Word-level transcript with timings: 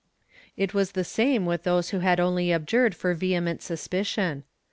It 0.57 0.73
was 0.73 0.93
the 0.93 1.03
same 1.03 1.45
with 1.45 1.61
those 1.61 1.91
who 1.91 1.99
had 1.99 2.19
only 2.19 2.51
abjured 2.51 2.95
for 2.95 3.13
vehement 3.13 3.61
suspicion. 3.61 4.45